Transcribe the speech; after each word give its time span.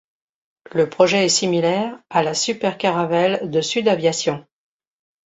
Le 0.71 0.89
projet 0.89 1.25
est 1.25 1.29
similaire 1.29 1.95
à 2.09 2.23
la 2.23 2.33
Super-Caravelle 2.33 3.51
de 3.51 3.61
Sud-Aviation. 3.61 4.43